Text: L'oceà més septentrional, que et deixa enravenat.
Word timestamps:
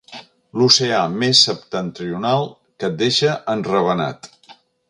L'oceà 0.59 1.01
més 1.25 1.41
septentrional, 1.49 2.49
que 2.81 2.91
et 2.93 2.99
deixa 3.05 3.39
enravenat. 3.59 4.35